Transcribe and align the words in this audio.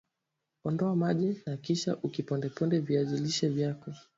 Ondoa 0.63 0.95
maji 0.95 1.41
na 1.45 1.57
kisha 1.57 1.97
ukipondeponde 2.03 2.79
viazi 2.79 3.17
lishe 3.17 3.49
vyako 3.49 3.93